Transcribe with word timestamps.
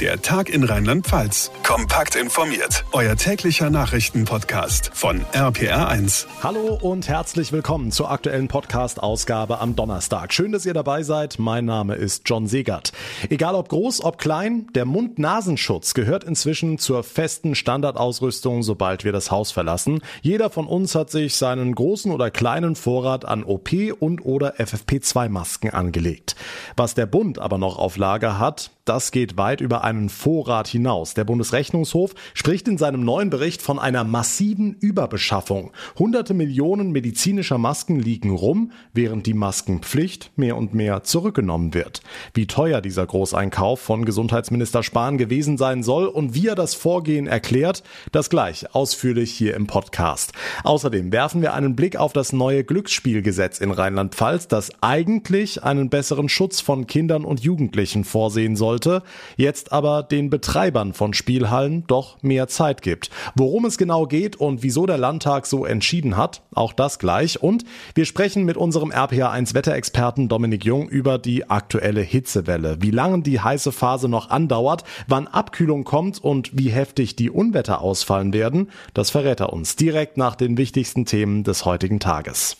Der 0.00 0.20
Tag 0.20 0.48
in 0.48 0.64
Rheinland-Pfalz. 0.64 1.52
Kompakt 1.62 2.16
informiert. 2.16 2.84
Euer 2.90 3.14
täglicher 3.14 3.70
Nachrichtenpodcast 3.70 4.90
von 4.92 5.20
RPR1. 5.32 6.26
Hallo 6.42 6.76
und 6.82 7.06
herzlich 7.06 7.52
willkommen 7.52 7.92
zur 7.92 8.10
aktuellen 8.10 8.48
Podcast-Ausgabe 8.48 9.60
am 9.60 9.76
Donnerstag. 9.76 10.34
Schön, 10.34 10.50
dass 10.50 10.66
ihr 10.66 10.74
dabei 10.74 11.04
seid. 11.04 11.38
Mein 11.38 11.64
Name 11.64 11.94
ist 11.94 12.28
John 12.28 12.48
Segert. 12.48 12.92
Egal 13.30 13.54
ob 13.54 13.68
groß, 13.68 14.02
ob 14.02 14.18
klein, 14.18 14.66
der 14.74 14.84
Mund-Nasenschutz 14.84 15.94
gehört 15.94 16.24
inzwischen 16.24 16.78
zur 16.78 17.04
festen 17.04 17.54
Standardausrüstung, 17.54 18.64
sobald 18.64 19.04
wir 19.04 19.12
das 19.12 19.30
Haus 19.30 19.52
verlassen. 19.52 20.00
Jeder 20.22 20.50
von 20.50 20.66
uns 20.66 20.96
hat 20.96 21.12
sich 21.12 21.36
seinen 21.36 21.72
großen 21.72 22.10
oder 22.10 22.32
kleinen 22.32 22.74
Vorrat 22.74 23.24
an 23.24 23.44
OP- 23.44 23.92
und 24.00 24.24
oder 24.24 24.56
FFP2-Masken 24.56 25.70
angelegt. 25.70 26.34
Was 26.76 26.94
der 26.94 27.06
Bund 27.06 27.38
aber 27.38 27.58
noch 27.58 27.78
auf 27.78 27.96
Lager 27.96 28.40
hat, 28.40 28.72
das 28.84 29.12
geht 29.12 29.38
weit 29.38 29.62
über 29.62 29.83
einen 29.84 30.08
Vorrat 30.08 30.66
hinaus. 30.66 31.14
Der 31.14 31.24
Bundesrechnungshof 31.24 32.14
spricht 32.34 32.66
in 32.66 32.76
seinem 32.76 33.04
neuen 33.04 33.30
Bericht 33.30 33.62
von 33.62 33.78
einer 33.78 34.02
massiven 34.02 34.76
Überbeschaffung. 34.80 35.70
Hunderte 35.98 36.34
Millionen 36.34 36.90
medizinischer 36.90 37.58
Masken 37.58 38.00
liegen 38.00 38.30
rum, 38.30 38.72
während 38.92 39.26
die 39.26 39.34
Maskenpflicht 39.34 40.32
mehr 40.36 40.56
und 40.56 40.74
mehr 40.74 41.04
zurückgenommen 41.04 41.72
wird. 41.72 42.02
Wie 42.34 42.46
teuer 42.46 42.80
dieser 42.80 43.06
Großeinkauf 43.06 43.80
von 43.80 44.04
Gesundheitsminister 44.04 44.82
Spahn 44.82 45.16
gewesen 45.16 45.56
sein 45.56 45.82
soll 45.82 46.06
und 46.06 46.34
wie 46.34 46.48
er 46.48 46.56
das 46.56 46.74
Vorgehen 46.74 47.26
erklärt, 47.26 47.82
das 48.12 48.30
gleich 48.30 48.74
ausführlich 48.74 49.32
hier 49.32 49.54
im 49.54 49.66
Podcast. 49.66 50.32
Außerdem 50.64 51.12
werfen 51.12 51.42
wir 51.42 51.54
einen 51.54 51.76
Blick 51.76 51.96
auf 51.96 52.12
das 52.12 52.32
neue 52.32 52.64
Glücksspielgesetz 52.64 53.60
in 53.60 53.70
Rheinland-Pfalz, 53.70 54.48
das 54.48 54.72
eigentlich 54.80 55.62
einen 55.62 55.90
besseren 55.90 56.28
Schutz 56.28 56.60
von 56.60 56.86
Kindern 56.86 57.24
und 57.24 57.40
Jugendlichen 57.40 58.04
vorsehen 58.04 58.56
soll 58.56 58.64
sollte, 58.64 59.02
jetzt 59.36 59.72
aber 59.74 60.04
den 60.04 60.30
Betreibern 60.30 60.92
von 60.92 61.14
Spielhallen 61.14 61.82
doch 61.88 62.22
mehr 62.22 62.46
Zeit 62.46 62.80
gibt. 62.80 63.10
Worum 63.34 63.64
es 63.64 63.76
genau 63.76 64.06
geht 64.06 64.36
und 64.36 64.62
wieso 64.62 64.86
der 64.86 64.98
Landtag 64.98 65.46
so 65.46 65.64
entschieden 65.64 66.16
hat, 66.16 66.42
auch 66.54 66.72
das 66.72 67.00
gleich. 67.00 67.42
Und 67.42 67.64
wir 67.96 68.04
sprechen 68.04 68.44
mit 68.44 68.56
unserem 68.56 68.92
RPA1 68.92 69.52
Wetterexperten 69.52 70.28
Dominik 70.28 70.64
Jung 70.64 70.88
über 70.88 71.18
die 71.18 71.50
aktuelle 71.50 72.02
Hitzewelle, 72.02 72.76
wie 72.82 72.92
lange 72.92 73.22
die 73.22 73.40
heiße 73.40 73.72
Phase 73.72 74.08
noch 74.08 74.30
andauert, 74.30 74.84
wann 75.08 75.26
Abkühlung 75.26 75.82
kommt 75.82 76.22
und 76.22 76.56
wie 76.56 76.70
heftig 76.70 77.16
die 77.16 77.30
Unwetter 77.30 77.80
ausfallen 77.80 78.32
werden. 78.32 78.70
Das 78.94 79.10
verrät 79.10 79.40
er 79.40 79.52
uns 79.52 79.74
direkt 79.74 80.16
nach 80.16 80.36
den 80.36 80.56
wichtigsten 80.56 81.04
Themen 81.04 81.42
des 81.42 81.64
heutigen 81.64 81.98
Tages. 81.98 82.56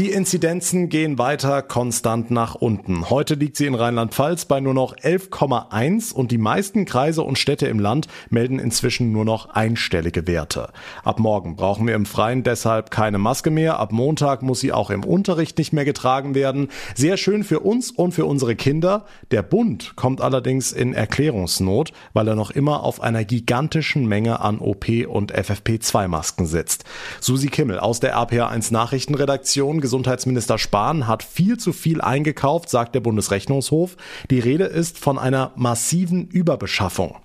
Die 0.00 0.10
Inzidenzen 0.10 0.88
gehen 0.88 1.18
weiter 1.18 1.62
konstant 1.62 2.32
nach 2.32 2.56
unten. 2.56 3.10
Heute 3.10 3.34
liegt 3.34 3.56
sie 3.56 3.66
in 3.66 3.76
Rheinland-Pfalz 3.76 4.46
bei 4.46 4.58
nur 4.58 4.74
noch 4.74 4.96
11,1 4.96 6.12
und 6.12 6.32
die 6.32 6.38
meisten 6.38 6.84
Kreise 6.84 7.22
und 7.22 7.38
Städte 7.38 7.68
im 7.68 7.78
Land 7.78 8.08
melden 8.28 8.58
inzwischen 8.58 9.12
nur 9.12 9.24
noch 9.24 9.50
einstellige 9.50 10.26
Werte. 10.26 10.70
Ab 11.04 11.20
morgen 11.20 11.54
brauchen 11.54 11.86
wir 11.86 11.94
im 11.94 12.06
Freien 12.06 12.42
deshalb 12.42 12.90
keine 12.90 13.18
Maske 13.18 13.52
mehr. 13.52 13.78
Ab 13.78 13.92
Montag 13.92 14.42
muss 14.42 14.58
sie 14.58 14.72
auch 14.72 14.90
im 14.90 15.04
Unterricht 15.04 15.58
nicht 15.58 15.72
mehr 15.72 15.84
getragen 15.84 16.34
werden. 16.34 16.70
Sehr 16.96 17.16
schön 17.16 17.44
für 17.44 17.60
uns 17.60 17.92
und 17.92 18.10
für 18.10 18.26
unsere 18.26 18.56
Kinder. 18.56 19.04
Der 19.30 19.44
Bund 19.44 19.94
kommt 19.94 20.20
allerdings 20.20 20.72
in 20.72 20.92
Erklärungsnot, 20.92 21.92
weil 22.14 22.26
er 22.26 22.34
noch 22.34 22.50
immer 22.50 22.82
auf 22.82 23.00
einer 23.00 23.24
gigantischen 23.24 24.06
Menge 24.08 24.40
an 24.40 24.58
OP- 24.58 25.06
und 25.06 25.32
FFP2-Masken 25.32 26.46
sitzt. 26.46 26.82
Susi 27.20 27.46
Kimmel 27.46 27.78
aus 27.78 28.00
der 28.00 28.16
RPA1 28.16 28.72
Nachrichtenredaktion 28.72 29.83
Gesundheitsminister 29.84 30.56
Spahn 30.56 31.06
hat 31.06 31.22
viel 31.22 31.58
zu 31.58 31.74
viel 31.74 32.00
eingekauft, 32.00 32.70
sagt 32.70 32.94
der 32.94 33.00
Bundesrechnungshof. 33.00 33.98
Die 34.30 34.40
Rede 34.40 34.64
ist 34.64 34.98
von 34.98 35.18
einer 35.18 35.52
massiven 35.56 36.26
Überbeschaffung. 36.26 37.16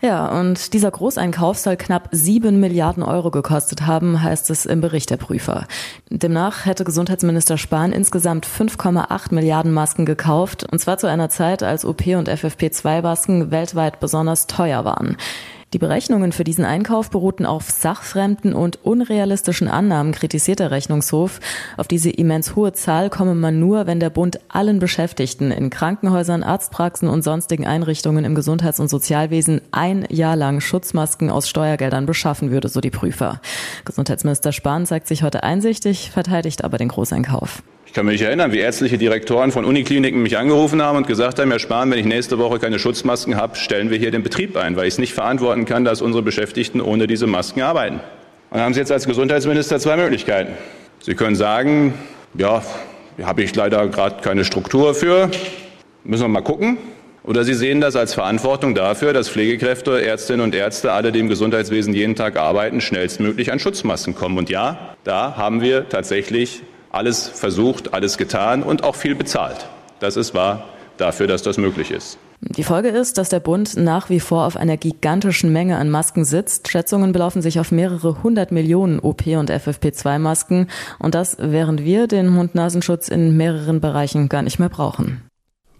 Ja, 0.00 0.38
und 0.38 0.72
dieser 0.72 0.92
Großeinkauf 0.92 1.58
soll 1.58 1.76
knapp 1.76 2.10
sieben 2.12 2.60
Milliarden 2.60 3.02
Euro 3.02 3.32
gekostet 3.32 3.86
haben, 3.86 4.22
heißt 4.22 4.50
es 4.50 4.66
im 4.66 4.80
Bericht 4.80 5.10
der 5.10 5.16
Prüfer. 5.16 5.66
Demnach 6.10 6.64
hätte 6.64 6.84
Gesundheitsminister 6.84 7.58
Spahn 7.58 7.90
insgesamt 7.90 8.46
5,8 8.46 9.34
Milliarden 9.34 9.72
Masken 9.72 10.06
gekauft, 10.06 10.64
und 10.70 10.78
zwar 10.78 10.98
zu 10.98 11.08
einer 11.08 11.28
Zeit, 11.28 11.64
als 11.64 11.84
OP- 11.84 12.06
und 12.06 12.28
FFP2-Masken 12.28 13.50
weltweit 13.50 13.98
besonders 13.98 14.46
teuer 14.46 14.84
waren. 14.84 15.16
Die 15.74 15.78
Berechnungen 15.80 16.30
für 16.30 16.44
diesen 16.44 16.64
Einkauf 16.64 17.10
beruhten 17.10 17.44
auf 17.44 17.68
sachfremden 17.68 18.54
und 18.54 18.84
unrealistischen 18.84 19.66
Annahmen, 19.66 20.12
kritisiert 20.12 20.60
der 20.60 20.70
Rechnungshof. 20.70 21.40
Auf 21.76 21.88
diese 21.88 22.10
immens 22.10 22.54
hohe 22.54 22.72
Zahl 22.74 23.10
komme 23.10 23.34
man 23.34 23.58
nur, 23.58 23.88
wenn 23.88 23.98
der 23.98 24.10
Bund 24.10 24.38
allen 24.46 24.78
Beschäftigten 24.78 25.50
in 25.50 25.70
Krankenhäusern, 25.70 26.44
Arztpraxen 26.44 27.08
und 27.08 27.22
sonstigen 27.22 27.66
Einrichtungen 27.66 28.24
im 28.24 28.36
Gesundheits- 28.36 28.78
und 28.78 28.86
Sozialwesen 28.86 29.62
ein 29.72 30.06
Jahr 30.10 30.36
lang 30.36 30.60
Schutzmasken 30.60 31.28
aus 31.28 31.48
Steuergeldern 31.48 32.06
beschaffen 32.06 32.52
würde, 32.52 32.68
so 32.68 32.80
die 32.80 32.90
Prüfer. 32.90 33.40
Gesundheitsminister 33.84 34.52
Spahn 34.52 34.86
zeigt 34.86 35.08
sich 35.08 35.24
heute 35.24 35.42
einsichtig, 35.42 36.12
verteidigt 36.12 36.62
aber 36.62 36.78
den 36.78 36.86
Großeinkauf. 36.86 37.64
Ich 37.86 37.92
kann 37.92 38.06
mich 38.06 38.22
erinnern, 38.22 38.52
wie 38.52 38.58
ärztliche 38.58 38.98
Direktoren 38.98 39.52
von 39.52 39.64
Unikliniken 39.64 40.22
mich 40.22 40.36
angerufen 40.36 40.82
haben 40.82 40.96
und 40.96 41.06
gesagt 41.06 41.38
haben, 41.38 41.50
Herr 41.50 41.60
Spahn, 41.60 41.90
wenn 41.90 41.98
ich 41.98 42.06
nächste 42.06 42.38
Woche 42.38 42.58
keine 42.58 42.78
Schutzmasken 42.78 43.36
habe, 43.36 43.56
stellen 43.56 43.90
wir 43.90 43.98
hier 43.98 44.10
den 44.10 44.22
Betrieb 44.22 44.56
ein, 44.56 44.76
weil 44.76 44.88
ich 44.88 44.94
es 44.94 44.98
nicht 44.98 45.14
verantworten 45.14 45.64
kann, 45.64 45.84
dass 45.84 46.02
unsere 46.02 46.22
Beschäftigten 46.22 46.80
ohne 46.80 47.06
diese 47.06 47.26
Masken 47.26 47.62
arbeiten. 47.62 48.00
Und 48.50 48.60
haben 48.60 48.74
Sie 48.74 48.80
jetzt 48.80 48.92
als 48.92 49.06
Gesundheitsminister 49.06 49.78
zwei 49.78 49.96
Möglichkeiten. 49.96 50.52
Sie 51.00 51.14
können 51.14 51.36
sagen, 51.36 51.94
ja, 52.36 52.62
habe 53.22 53.42
ich 53.42 53.54
leider 53.54 53.86
gerade 53.88 54.22
keine 54.22 54.44
Struktur 54.44 54.94
für, 54.94 55.30
müssen 56.02 56.24
wir 56.24 56.28
mal 56.28 56.40
gucken. 56.40 56.78
Oder 57.24 57.44
Sie 57.44 57.54
sehen 57.54 57.80
das 57.80 57.96
als 57.96 58.12
Verantwortung 58.12 58.74
dafür, 58.74 59.12
dass 59.12 59.30
Pflegekräfte, 59.30 60.04
Ärztinnen 60.04 60.42
und 60.42 60.54
Ärzte, 60.54 60.92
alle, 60.92 61.10
die 61.10 61.20
im 61.20 61.28
Gesundheitswesen 61.28 61.94
jeden 61.94 62.16
Tag 62.16 62.36
arbeiten, 62.36 62.80
schnellstmöglich 62.80 63.50
an 63.50 63.58
Schutzmasken 63.58 64.14
kommen. 64.14 64.36
Und 64.36 64.50
ja, 64.50 64.94
da 65.04 65.36
haben 65.36 65.62
wir 65.62 65.88
tatsächlich 65.88 66.62
alles 66.94 67.28
versucht, 67.28 67.94
alles 67.94 68.18
getan 68.18 68.62
und 68.62 68.84
auch 68.84 68.94
viel 68.94 69.14
bezahlt. 69.14 69.66
Das 70.00 70.16
ist 70.16 70.34
wahr 70.34 70.64
dafür, 70.96 71.26
dass 71.26 71.42
das 71.42 71.58
möglich 71.58 71.90
ist. 71.90 72.18
Die 72.40 72.62
Folge 72.62 72.88
ist, 72.88 73.16
dass 73.16 73.30
der 73.30 73.40
Bund 73.40 73.76
nach 73.76 74.10
wie 74.10 74.20
vor 74.20 74.46
auf 74.46 74.56
einer 74.56 74.76
gigantischen 74.76 75.52
Menge 75.52 75.78
an 75.78 75.90
Masken 75.90 76.24
sitzt. 76.24 76.68
Schätzungen 76.68 77.12
belaufen 77.12 77.42
sich 77.42 77.58
auf 77.58 77.72
mehrere 77.72 78.22
hundert 78.22 78.52
Millionen 78.52 79.00
OP- 79.00 79.26
und 79.26 79.50
FFP2-Masken. 79.50 80.68
Und 80.98 81.14
das, 81.14 81.36
während 81.40 81.84
wir 81.84 82.06
den 82.06 82.28
Mund-Nasenschutz 82.28 83.08
in 83.08 83.36
mehreren 83.36 83.80
Bereichen 83.80 84.28
gar 84.28 84.42
nicht 84.42 84.58
mehr 84.58 84.68
brauchen 84.68 85.22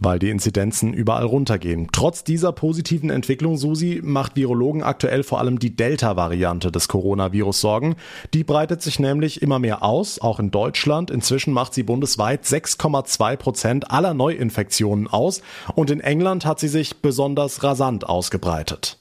weil 0.04 0.18
die 0.18 0.30
Inzidenzen 0.30 0.92
überall 0.92 1.24
runtergehen. 1.24 1.88
Trotz 1.90 2.24
dieser 2.24 2.52
positiven 2.52 3.10
Entwicklung, 3.10 3.56
Susi, 3.56 4.00
macht 4.04 4.36
Virologen 4.36 4.82
aktuell 4.82 5.22
vor 5.22 5.40
allem 5.40 5.58
die 5.58 5.74
Delta-Variante 5.74 6.70
des 6.70 6.88
Coronavirus 6.88 7.60
Sorgen. 7.60 7.96
Die 8.34 8.44
breitet 8.44 8.82
sich 8.82 8.98
nämlich 8.98 9.42
immer 9.42 9.58
mehr 9.58 9.82
aus, 9.82 10.20
auch 10.20 10.38
in 10.38 10.50
Deutschland. 10.50 11.10
Inzwischen 11.10 11.54
macht 11.54 11.74
sie 11.74 11.82
bundesweit 11.82 12.44
6,2 12.44 13.36
Prozent 13.36 13.90
aller 13.90 14.14
Neuinfektionen 14.14 15.08
aus 15.08 15.42
und 15.74 15.90
in 15.90 16.00
England 16.00 16.44
hat 16.44 16.60
sie 16.60 16.68
sich 16.68 17.00
besonders 17.00 17.62
rasant 17.62 18.08
ausgebreitet. 18.08 18.98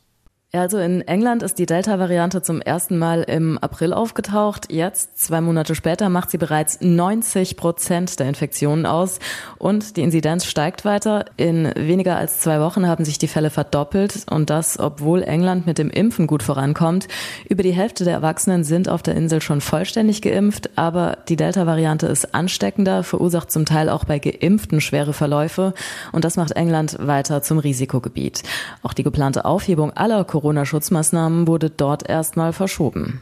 Also 0.56 0.78
in 0.78 1.02
England 1.08 1.42
ist 1.42 1.58
die 1.58 1.66
Delta-Variante 1.66 2.44
zum 2.44 2.62
ersten 2.62 3.00
Mal 3.00 3.24
im 3.24 3.58
April 3.58 3.92
aufgetaucht. 3.92 4.72
Jetzt, 4.72 5.18
zwei 5.20 5.42
Monate 5.42 5.74
später, 5.74 6.10
macht 6.10 6.30
sie 6.30 6.38
bereits 6.38 6.80
90 6.80 7.58
Prozent 7.58 8.20
der 8.20 8.28
Infektionen 8.28 8.86
aus 8.86 9.18
und 9.58 9.98
die 9.98 10.04
Inzidenz 10.04 10.46
steigt 10.46 10.86
weiter. 10.86 11.26
In 11.38 11.74
weniger 11.76 12.18
als 12.18 12.40
zwei 12.40 12.60
Wochen 12.60 12.88
haben 12.88 13.04
sich 13.04 13.18
die 13.18 13.28
Fälle 13.28 13.50
verdoppelt 13.50 14.28
und 14.30 14.52
das, 14.52 14.78
obwohl 14.78 15.24
England 15.24 15.66
mit 15.66 15.80
dem 15.80 15.90
Impfen 15.90 16.28
gut 16.28 16.44
vorankommt. 16.44 17.08
Über 17.50 17.64
die 17.64 17.74
Hälfte 17.74 18.04
der 18.04 18.14
Erwachsenen 18.14 18.64
sind 18.64 18.90
auf 18.90 19.02
der 19.02 19.16
Insel 19.16 19.42
schon 19.42 19.60
vollständig 19.60 20.22
geimpft, 20.22 20.70
aber 20.78 21.18
die 21.30 21.36
Delta-Variante 21.36 22.06
ist 22.06 22.36
ansteckender, 22.36 23.02
verursacht 23.02 23.50
zum 23.50 23.66
Teil 23.66 23.90
auch 23.90 24.06
bei 24.06 24.20
Geimpften 24.20 24.82
schwere 24.82 25.14
Verläufe 25.14 25.74
und 26.12 26.26
das 26.26 26.38
macht 26.38 26.52
England 26.52 26.96
weiter 27.00 27.42
zum 27.42 27.58
Risikogebiet. 27.58 28.44
Auch 28.84 28.94
die 28.94 29.02
geplante 29.02 29.46
Aufhebung 29.46 29.92
aller 29.94 30.24
Corona-Schutzmaßnahmen 30.44 31.48
wurde 31.48 31.70
dort 31.70 32.10
erstmal 32.10 32.52
verschoben. 32.52 33.22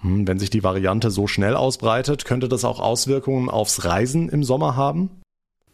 Hm, 0.00 0.26
wenn 0.26 0.38
sich 0.38 0.48
die 0.48 0.64
Variante 0.64 1.10
so 1.10 1.26
schnell 1.26 1.56
ausbreitet, 1.56 2.24
könnte 2.24 2.48
das 2.48 2.64
auch 2.64 2.80
Auswirkungen 2.80 3.50
aufs 3.50 3.84
Reisen 3.84 4.30
im 4.30 4.44
Sommer 4.44 4.74
haben? 4.74 5.10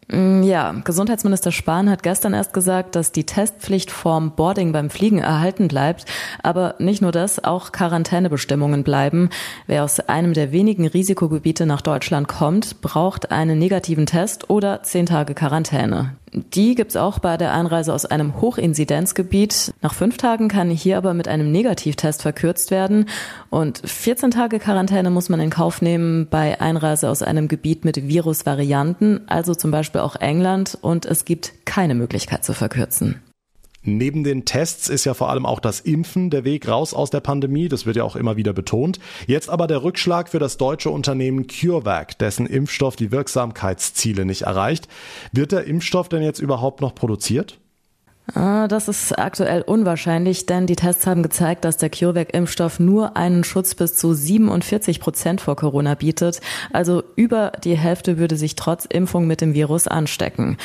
Mm, 0.09 0.43
ja, 0.43 0.73
Gesundheitsminister 0.83 1.53
Spahn 1.53 1.89
hat 1.89 2.03
gestern 2.03 2.33
erst 2.33 2.51
gesagt, 2.51 2.97
dass 2.97 3.13
die 3.13 3.23
Testpflicht 3.23 3.89
vorm 3.89 4.35
Boarding 4.35 4.73
beim 4.73 4.89
Fliegen 4.89 5.19
erhalten 5.19 5.69
bleibt. 5.69 6.03
Aber 6.43 6.75
nicht 6.79 7.01
nur 7.01 7.13
das, 7.13 7.41
auch 7.41 7.71
Quarantänebestimmungen 7.71 8.83
bleiben. 8.83 9.29
Wer 9.67 9.85
aus 9.85 10.01
einem 10.01 10.33
der 10.33 10.51
wenigen 10.51 10.85
Risikogebiete 10.85 11.65
nach 11.65 11.79
Deutschland 11.79 12.27
kommt, 12.27 12.81
braucht 12.81 13.31
einen 13.31 13.57
negativen 13.57 14.07
Test 14.07 14.49
oder 14.49 14.83
zehn 14.83 15.05
Tage 15.05 15.35
Quarantäne. 15.35 16.17
Die 16.33 16.75
gibt's 16.75 16.95
auch 16.95 17.19
bei 17.19 17.35
der 17.35 17.53
Einreise 17.53 17.93
aus 17.93 18.05
einem 18.05 18.39
Hochinzidenzgebiet. 18.39 19.73
Nach 19.81 19.93
fünf 19.93 20.17
Tagen 20.17 20.47
kann 20.47 20.69
hier 20.69 20.97
aber 20.97 21.13
mit 21.13 21.27
einem 21.27 21.51
Negativtest 21.51 22.21
verkürzt 22.21 22.71
werden. 22.71 23.07
Und 23.49 23.81
14 23.83 24.31
Tage 24.31 24.59
Quarantäne 24.59 25.09
muss 25.09 25.27
man 25.27 25.41
in 25.41 25.49
Kauf 25.49 25.81
nehmen 25.81 26.27
bei 26.29 26.61
Einreise 26.61 27.09
aus 27.09 27.21
einem 27.21 27.47
Gebiet 27.47 27.83
mit 27.83 28.07
Virusvarianten, 28.07 29.27
also 29.27 29.55
zum 29.55 29.71
Beispiel 29.71 30.01
auch 30.01 30.15
England. 30.15 30.77
Und 30.81 31.05
es 31.05 31.25
gibt 31.25 31.53
keine 31.65 31.95
Möglichkeit 31.95 32.45
zu 32.45 32.53
verkürzen. 32.53 33.21
Neben 33.83 34.23
den 34.23 34.45
Tests 34.45 34.89
ist 34.89 35.05
ja 35.05 35.13
vor 35.13 35.29
allem 35.29 35.45
auch 35.45 35.59
das 35.59 35.79
Impfen 35.79 36.29
der 36.29 36.43
Weg 36.43 36.67
raus 36.67 36.93
aus 36.93 37.09
der 37.09 37.19
Pandemie. 37.19 37.67
Das 37.67 37.85
wird 37.85 37.95
ja 37.95 38.03
auch 38.03 38.15
immer 38.15 38.37
wieder 38.37 38.53
betont. 38.53 38.99
Jetzt 39.25 39.49
aber 39.49 39.67
der 39.67 39.83
Rückschlag 39.83 40.29
für 40.29 40.39
das 40.39 40.57
deutsche 40.57 40.91
Unternehmen 40.91 41.47
CureVac, 41.47 42.17
dessen 42.19 42.45
Impfstoff 42.45 42.95
die 42.95 43.11
Wirksamkeitsziele 43.11 44.25
nicht 44.25 44.43
erreicht. 44.43 44.87
Wird 45.31 45.51
der 45.51 45.65
Impfstoff 45.65 46.09
denn 46.09 46.21
jetzt 46.21 46.39
überhaupt 46.39 46.81
noch 46.81 46.93
produziert? 46.93 47.57
Ah, 48.33 48.67
das 48.67 48.87
ist 48.87 49.17
aktuell 49.17 49.61
unwahrscheinlich, 49.61 50.45
denn 50.45 50.65
die 50.65 50.75
Tests 50.75 51.05
haben 51.05 51.23
gezeigt, 51.23 51.65
dass 51.65 51.77
der 51.77 51.89
CureVac-Impfstoff 51.89 52.79
nur 52.79 53.17
einen 53.17 53.43
Schutz 53.43 53.75
bis 53.75 53.95
zu 53.95 54.13
47 54.13 55.01
Prozent 55.01 55.41
vor 55.41 55.55
Corona 55.55 55.95
bietet. 55.95 56.39
Also 56.71 57.03
über 57.15 57.51
die 57.63 57.75
Hälfte 57.75 58.17
würde 58.17 58.37
sich 58.37 58.55
trotz 58.55 58.85
Impfung 58.85 59.27
mit 59.27 59.41
dem 59.41 59.53
Virus 59.53 59.87
anstecken. 59.87 60.57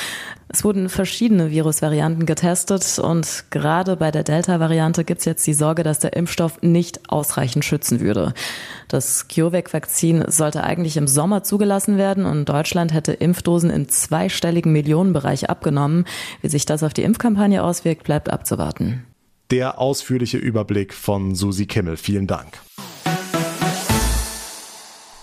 Es 0.49 0.63
wurden 0.63 0.89
verschiedene 0.89 1.51
Virusvarianten 1.51 2.25
getestet 2.25 3.01
und 3.01 3.45
gerade 3.51 3.97
bei 3.97 4.13
der 4.13 4.23
Delta-Variante 4.23 5.05
gibt 5.05 5.19
es 5.19 5.25
jetzt 5.25 5.47
die 5.47 5.55
Sorge, 5.55 5.83
dass 5.83 5.99
der 5.99 6.13
Impfstoff 6.15 6.63
nicht 6.63 7.11
ausreichend 7.11 7.65
schützen 7.65 8.01
würde. 8.01 8.33
Das 8.87 9.27
CureVac-Vakzin 9.29 10.25
sollte 10.29 10.63
eigentlich 10.63 10.97
im 10.97 11.09
Sommer 11.09 11.43
zugelassen 11.43 11.99
werden 11.99 12.27
und 12.27 12.49
Deutschland 12.49 12.95
hätte 12.95 13.13
Impfdosen 13.13 13.71
im 13.71 13.89
zweistelligen 13.89 14.73
Millionenbereich 14.73 15.51
abgenommen. 15.51 16.05
Wie 16.43 16.49
sich 16.49 16.65
das 16.65 16.85
auf 16.85 16.95
die 16.95 17.03
Impfkampagne 17.03 17.63
auswirkt, 17.63 18.05
bleibt 18.05 18.31
abzuwarten. 18.31 19.05
Der 19.51 19.81
ausführliche 19.81 20.39
Überblick 20.39 20.95
von 20.95 21.35
Susi 21.35 21.67
Kimmel. 21.67 21.97
Vielen 21.97 22.27
Dank. 22.27 22.59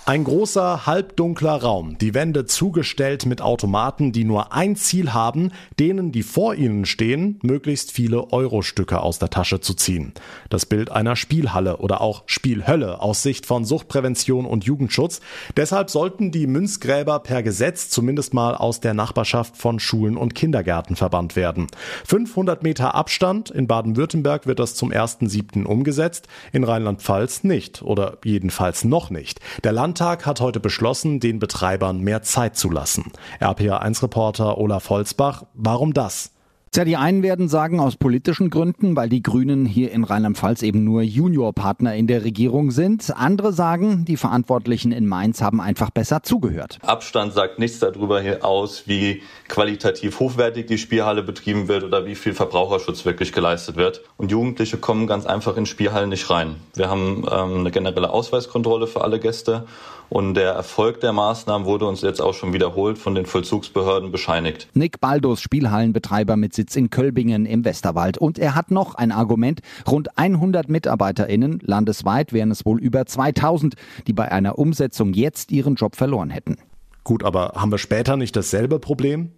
Ein 0.05 0.25
großer, 0.25 0.85
halbdunkler 0.85 1.61
Raum, 1.61 1.97
die 1.97 2.13
Wände 2.13 2.45
zugestellt 2.45 3.25
mit 3.25 3.41
Automaten, 3.41 4.11
die 4.11 4.25
nur 4.25 4.51
ein 4.51 4.75
Ziel 4.75 5.13
haben, 5.13 5.53
denen, 5.79 6.11
die 6.11 6.23
vor 6.23 6.55
ihnen 6.55 6.85
stehen, 6.85 7.39
möglichst 7.41 7.93
viele 7.93 8.33
Eurostücke 8.33 8.99
aus 8.99 9.17
der 9.17 9.29
Tasche 9.29 9.61
zu 9.61 9.73
ziehen. 9.73 10.11
Das 10.49 10.65
Bild 10.65 10.91
einer 10.91 11.15
Spielhalle 11.15 11.77
oder 11.77 12.01
auch 12.01 12.23
Spielhölle 12.25 13.01
aus 13.01 13.23
Sicht 13.23 13.45
von 13.45 13.63
Suchtprävention 13.63 14.45
und 14.45 14.65
Jugendschutz. 14.65 15.21
Deshalb 15.55 15.89
sollten 15.89 16.31
die 16.31 16.47
Münzgräber 16.47 17.19
per 17.19 17.41
Gesetz 17.41 17.87
zumindest 17.87 18.33
mal 18.33 18.55
aus 18.55 18.81
der 18.81 18.93
Nachbarschaft 18.93 19.55
von 19.55 19.79
Schulen 19.79 20.17
und 20.17 20.35
Kindergärten 20.35 20.97
verbannt 20.97 21.37
werden. 21.37 21.67
500 22.05 22.61
Meter 22.61 22.93
Abstand, 22.93 23.51
in 23.51 23.67
Baden-Württemberg 23.67 24.47
wird 24.47 24.59
das 24.59 24.75
zum 24.75 24.91
1.7. 24.91 25.63
umgesetzt, 25.63 26.27
in 26.51 26.65
Rheinland-Pfalz 26.65 27.45
nicht 27.45 27.81
oder 27.83 28.17
jedenfalls 28.25 28.83
noch 28.83 29.09
nicht. 29.09 29.39
Der 29.63 29.71
Land 29.71 29.92
Landtag 29.93 30.25
hat 30.25 30.41
heute 30.41 30.59
beschlossen, 30.59 31.19
den 31.19 31.37
Betreibern 31.37 31.99
mehr 31.99 32.23
Zeit 32.23 32.57
zu 32.57 32.71
lassen. 32.71 33.11
RPA1-Reporter 33.39 34.57
Olaf 34.57 34.89
Holzbach, 34.89 35.43
warum 35.53 35.93
das? 35.93 36.31
Tja, 36.73 36.85
die 36.85 36.97
einen 36.97 37.21
werden 37.21 37.49
sagen 37.49 37.79
aus 37.79 37.97
politischen 37.97 38.49
Gründen, 38.49 38.95
weil 38.95 39.07
die 39.07 39.21
Grünen 39.21 39.63
hier 39.63 39.91
in 39.91 40.03
Rheinland-Pfalz 40.03 40.63
eben 40.63 40.83
nur 40.83 41.03
Juniorpartner 41.03 41.93
in 41.93 42.07
der 42.07 42.23
Regierung 42.23 42.71
sind. 42.71 43.15
Andere 43.15 43.53
sagen, 43.53 44.05
die 44.05 44.17
Verantwortlichen 44.17 44.91
in 44.91 45.05
Mainz 45.05 45.43
haben 45.43 45.61
einfach 45.61 45.91
besser 45.91 46.23
zugehört. 46.23 46.79
Abstand 46.81 47.31
sagt 47.31 47.59
nichts 47.59 47.77
darüber 47.77 48.23
aus, 48.41 48.87
wie 48.87 49.21
qualitativ 49.49 50.19
hochwertig 50.19 50.65
die 50.65 50.79
Spielhalle 50.79 51.21
betrieben 51.21 51.67
wird 51.67 51.83
oder 51.83 52.07
wie 52.07 52.15
viel 52.15 52.33
Verbraucherschutz 52.33 53.05
wirklich 53.05 53.33
geleistet 53.33 53.75
wird. 53.75 54.01
Und 54.17 54.31
Jugendliche 54.31 54.77
kommen 54.77 55.05
ganz 55.05 55.27
einfach 55.27 55.55
in 55.57 55.67
Spielhallen 55.67 56.09
nicht 56.09 56.27
rein. 56.31 56.55
Wir 56.73 56.89
haben 56.89 57.23
ähm, 57.31 57.59
eine 57.59 57.69
generelle 57.69 58.09
Ausweiskontrolle 58.09 58.87
für 58.87 59.03
alle 59.03 59.19
Gäste 59.19 59.67
und 60.13 60.35
der 60.35 60.51
Erfolg 60.51 60.99
der 60.99 61.11
Maßnahmen 61.11 61.65
wurde 61.65 61.87
uns 61.87 62.01
jetzt 62.01 62.21
auch 62.21 62.35
schon 62.35 62.53
wiederholt 62.53 62.99
von 62.99 63.15
den 63.15 63.25
Vollzugsbehörden 63.25 64.11
bescheinigt. 64.11 64.67
Nick 64.75 64.99
Baldos, 64.99 65.41
Spielhallenbetreiber 65.41 66.37
mit 66.37 66.53
Sitz 66.53 66.75
in 66.75 66.91
Kölbingen 66.91 67.47
im 67.47 67.65
Westerwald. 67.65 68.19
Und 68.19 68.37
er 68.37 68.53
hat 68.53 68.69
noch 68.69 68.93
ein 68.93 69.11
Argument. 69.11 69.61
Rund 69.89 70.15
100 70.15 70.69
MitarbeiterInnen, 70.69 71.61
landesweit 71.63 72.31
wären 72.31 72.51
es 72.51 72.63
wohl 72.63 72.79
über 72.79 73.07
2000, 73.07 73.73
die 74.05 74.13
bei 74.13 74.31
einer 74.31 74.59
Umsetzung 74.59 75.13
jetzt 75.13 75.51
ihren 75.51 75.73
Job 75.73 75.95
verloren 75.95 76.29
hätten. 76.29 76.57
Gut, 77.03 77.23
aber 77.23 77.53
haben 77.55 77.71
wir 77.71 77.79
später 77.79 78.15
nicht 78.15 78.35
dasselbe 78.35 78.77
Problem? 78.77 79.31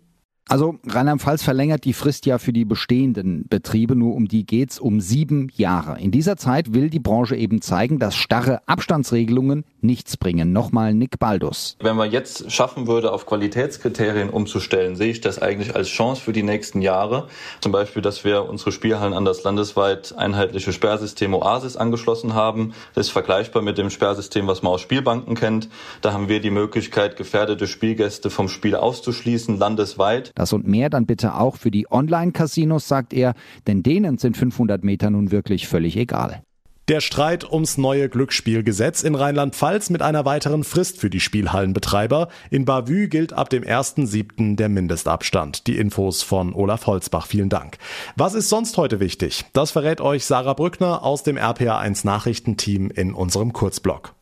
Also 0.47 0.75
Rheinland-Pfalz 0.87 1.41
verlängert 1.41 1.85
die 1.85 1.93
Frist 1.93 2.27
ja 2.27 2.37
für 2.37 2.53
die 2.53 2.65
bestehenden 2.65 3.47
Betriebe, 3.47 3.95
nur 3.95 4.13
um 4.13 4.27
die 4.27 4.45
geht's 4.45 4.79
um 4.79 5.01
sieben 5.01 5.51
Jahre. 5.55 5.99
In 5.99 6.11
dieser 6.11 6.37
Zeit 6.37 6.75
will 6.75 6.91
die 6.91 6.99
Branche 6.99 7.35
eben 7.35 7.63
zeigen, 7.63 7.97
dass 7.97 8.15
starre 8.15 8.61
Abstandsregelungen 8.67 9.65
nichts 9.81 10.17
bringen. 10.17 10.53
Nochmal 10.53 10.93
Nick 10.93 11.17
Baldus. 11.17 11.77
Wenn 11.79 11.95
man 11.95 12.11
jetzt 12.11 12.51
schaffen 12.51 12.85
würde, 12.85 13.11
auf 13.11 13.25
Qualitätskriterien 13.25 14.29
umzustellen, 14.29 14.95
sehe 14.95 15.11
ich 15.11 15.21
das 15.21 15.41
eigentlich 15.41 15.75
als 15.75 15.87
Chance 15.87 16.21
für 16.21 16.33
die 16.33 16.43
nächsten 16.43 16.83
Jahre. 16.83 17.27
Zum 17.61 17.71
Beispiel, 17.71 18.03
dass 18.03 18.23
wir 18.23 18.47
unsere 18.47 18.71
Spielhallen 18.71 19.13
an 19.13 19.25
das 19.25 19.43
landesweit 19.43 20.13
einheitliche 20.15 20.73
Sperrsystem 20.73 21.33
Oasis 21.33 21.75
angeschlossen 21.75 22.35
haben. 22.35 22.73
Das 22.93 23.07
ist 23.07 23.11
vergleichbar 23.11 23.63
mit 23.63 23.79
dem 23.79 23.89
Sperrsystem, 23.89 24.45
was 24.45 24.61
man 24.61 24.73
aus 24.73 24.81
Spielbanken 24.81 25.35
kennt. 25.35 25.69
Da 26.01 26.13
haben 26.13 26.29
wir 26.29 26.39
die 26.39 26.51
Möglichkeit, 26.51 27.17
gefährdete 27.17 27.65
Spielgäste 27.65 28.29
vom 28.29 28.47
Spiel 28.47 28.75
auszuschließen, 28.75 29.57
landesweit. 29.57 30.31
Das 30.35 30.53
und 30.53 30.67
mehr 30.67 30.89
dann 30.89 31.05
bitte 31.05 31.35
auch 31.35 31.55
für 31.55 31.71
die 31.71 31.91
Online-Casinos, 31.91 32.87
sagt 32.87 33.13
er, 33.13 33.33
denn 33.67 33.81
denen 33.81 34.17
sind 34.17 34.37
500 34.37 34.83
Meter 34.83 35.09
nun 35.09 35.31
wirklich 35.31 35.67
völlig 35.67 35.97
egal. 35.97 36.43
Der 36.87 37.01
Streit 37.01 37.51
ums 37.51 37.79
neue 37.79 38.09
Glücksspielgesetz 38.09 39.01
in 39.01 39.15
Rheinland-Pfalz 39.15 39.89
mit 39.89 40.03
einer 40.03 40.23
weiteren 40.23 40.63
Frist 40.63 40.99
für 40.99 41.09
die 41.09 41.19
Spielhallenbetreiber. 41.19 42.27
In 42.51 42.65
Bavü 42.65 43.07
gilt 43.07 43.33
ab 43.33 43.49
dem 43.49 43.63
1.7. 43.63 44.55
der 44.55 44.69
Mindestabstand. 44.69 45.65
Die 45.65 45.77
Infos 45.77 46.21
von 46.21 46.53
Olaf 46.53 46.85
Holzbach. 46.85 47.25
Vielen 47.25 47.49
Dank. 47.49 47.79
Was 48.17 48.35
ist 48.35 48.49
sonst 48.49 48.77
heute 48.77 48.99
wichtig? 48.99 49.45
Das 49.53 49.71
verrät 49.71 49.99
euch 49.99 50.25
Sarah 50.25 50.53
Brückner 50.53 51.01
aus 51.01 51.23
dem 51.23 51.37
RPA1 51.37 52.05
Nachrichtenteam 52.05 52.91
in 52.91 53.15
unserem 53.15 53.51
Kurzblog. 53.51 54.14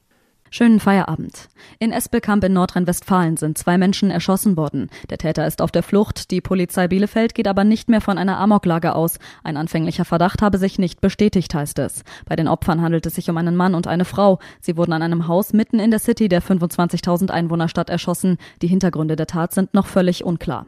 Schönen 0.56 0.80
Feierabend. 0.80 1.50
In 1.80 1.92
Espelkamp 1.92 2.44
in 2.44 2.54
Nordrhein-Westfalen 2.54 3.38
sind 3.38 3.58
zwei 3.58 3.80
Menschen 3.80 4.12
erschossen 4.12 4.56
worden. 4.56 4.92
Der 5.10 5.18
Täter 5.18 5.48
ist 5.48 5.64
auf 5.64 5.72
der 5.72 5.82
Flucht. 5.82 6.30
Die 6.30 6.42
Polizei 6.42 6.88
Bielefeld 6.88 7.34
geht 7.34 7.48
aber 7.48 7.64
nicht 7.64 7.90
mehr 7.90 8.02
von 8.02 8.20
einer 8.20 8.38
Amoklage 8.38 8.94
aus. 8.94 9.18
Ein 9.44 9.58
anfänglicher 9.58 10.06
Verdacht 10.06 10.44
habe 10.44 10.60
sich 10.60 10.78
nicht 10.78 11.02
bestätigt, 11.02 11.56
heißt 11.56 11.80
es. 11.80 12.04
Bei 12.28 12.36
den 12.36 12.48
Opfern 12.48 12.84
handelt 12.84 13.08
es 13.08 13.16
sich 13.16 13.32
um 13.32 13.38
einen 13.38 13.56
Mann 13.56 13.74
und 13.74 13.88
eine 13.88 14.06
Frau. 14.06 14.38
Sie 14.62 14.78
wurden 14.78 14.94
an 14.94 15.02
einem 15.02 15.28
Haus 15.28 15.54
mitten 15.54 15.80
in 15.80 15.90
der 15.90 16.00
City 16.00 16.30
der 16.30 16.44
25.000 16.44 17.32
Einwohnerstadt 17.32 17.90
erschossen. 17.90 18.38
Die 18.62 18.68
Hintergründe 18.68 19.16
der 19.16 19.26
Tat 19.26 19.56
sind 19.56 19.74
noch 19.74 19.88
völlig 19.88 20.24
unklar. 20.24 20.68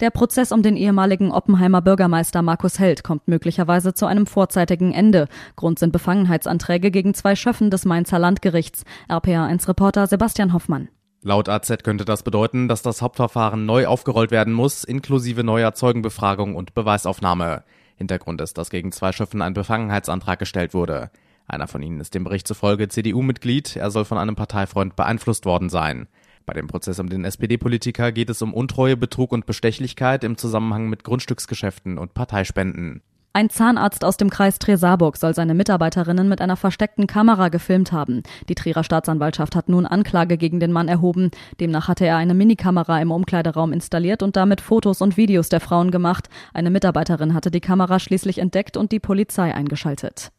Der 0.00 0.10
Prozess 0.10 0.52
um 0.52 0.62
den 0.62 0.76
ehemaligen 0.76 1.30
Oppenheimer 1.30 1.80
Bürgermeister 1.80 2.42
Markus 2.42 2.78
Held 2.78 3.04
kommt 3.04 3.28
möglicherweise 3.28 3.94
zu 3.94 4.06
einem 4.06 4.26
vorzeitigen 4.26 4.92
Ende. 4.92 5.28
Grund 5.56 5.78
sind 5.78 5.92
Befangenheitsanträge 5.92 6.90
gegen 6.90 7.14
zwei 7.14 7.36
Schöffen 7.36 7.70
des 7.70 7.84
Mainzer 7.84 8.18
Landgerichts. 8.18 8.84
RPA1-Reporter 9.08 10.06
Sebastian 10.06 10.52
Hoffmann. 10.52 10.88
Laut 11.22 11.48
AZ 11.48 11.72
könnte 11.84 12.04
das 12.04 12.24
bedeuten, 12.24 12.66
dass 12.66 12.82
das 12.82 13.00
Hauptverfahren 13.00 13.64
neu 13.64 13.86
aufgerollt 13.86 14.32
werden 14.32 14.52
muss, 14.52 14.82
inklusive 14.82 15.44
neuer 15.44 15.72
Zeugenbefragung 15.72 16.56
und 16.56 16.74
Beweisaufnahme. 16.74 17.62
Hintergrund 17.94 18.40
ist, 18.40 18.58
dass 18.58 18.70
gegen 18.70 18.90
zwei 18.90 19.12
Schöffen 19.12 19.40
ein 19.40 19.54
Befangenheitsantrag 19.54 20.40
gestellt 20.40 20.74
wurde. 20.74 21.10
Einer 21.46 21.68
von 21.68 21.82
ihnen 21.82 22.00
ist 22.00 22.14
dem 22.14 22.24
Bericht 22.24 22.48
zufolge 22.48 22.88
CDU-Mitglied, 22.88 23.76
er 23.76 23.92
soll 23.92 24.04
von 24.04 24.18
einem 24.18 24.34
Parteifreund 24.34 24.96
beeinflusst 24.96 25.46
worden 25.46 25.68
sein. 25.68 26.08
Bei 26.44 26.54
dem 26.54 26.66
Prozess 26.66 26.98
um 26.98 27.08
den 27.08 27.24
SPD-Politiker 27.24 28.12
geht 28.12 28.30
es 28.30 28.42
um 28.42 28.52
Untreue, 28.54 28.96
Betrug 28.96 29.32
und 29.32 29.46
Bestechlichkeit 29.46 30.24
im 30.24 30.36
Zusammenhang 30.36 30.88
mit 30.88 31.04
Grundstücksgeschäften 31.04 31.98
und 31.98 32.14
Parteispenden. 32.14 33.02
Ein 33.34 33.48
Zahnarzt 33.48 34.04
aus 34.04 34.18
dem 34.18 34.28
Kreis 34.28 34.58
Trier-Saarburg 34.58 35.16
soll 35.16 35.34
seine 35.34 35.54
Mitarbeiterinnen 35.54 36.28
mit 36.28 36.42
einer 36.42 36.56
versteckten 36.56 37.06
Kamera 37.06 37.48
gefilmt 37.48 37.90
haben. 37.90 38.22
Die 38.50 38.54
Trierer 38.54 38.84
Staatsanwaltschaft 38.84 39.56
hat 39.56 39.70
nun 39.70 39.86
Anklage 39.86 40.36
gegen 40.36 40.60
den 40.60 40.70
Mann 40.70 40.88
erhoben. 40.88 41.30
Demnach 41.58 41.88
hatte 41.88 42.04
er 42.04 42.18
eine 42.18 42.34
Minikamera 42.34 43.00
im 43.00 43.10
Umkleideraum 43.10 43.72
installiert 43.72 44.22
und 44.22 44.36
damit 44.36 44.60
Fotos 44.60 45.00
und 45.00 45.16
Videos 45.16 45.48
der 45.48 45.60
Frauen 45.60 45.90
gemacht. 45.90 46.28
Eine 46.52 46.70
Mitarbeiterin 46.70 47.32
hatte 47.32 47.50
die 47.50 47.60
Kamera 47.60 48.00
schließlich 48.00 48.36
entdeckt 48.36 48.76
und 48.76 48.92
die 48.92 49.00
Polizei 49.00 49.54
eingeschaltet. 49.54 50.30